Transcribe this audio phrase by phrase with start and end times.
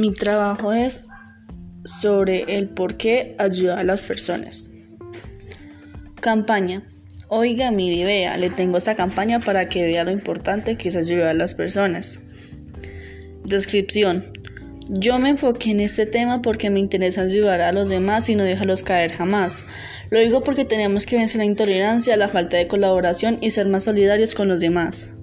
[0.00, 1.02] Mi trabajo es
[1.84, 4.70] sobre el por qué ayudar a las personas.
[6.22, 6.82] Campaña.
[7.28, 11.28] Oiga, mi vea, le tengo esta campaña para que vea lo importante que es ayudar
[11.28, 12.20] a las personas.
[13.44, 14.24] Descripción.
[14.88, 18.44] Yo me enfoqué en este tema porque me interesa ayudar a los demás y no
[18.44, 19.66] dejarlos caer jamás.
[20.08, 23.84] Lo digo porque tenemos que vencer la intolerancia, la falta de colaboración y ser más
[23.84, 25.19] solidarios con los demás.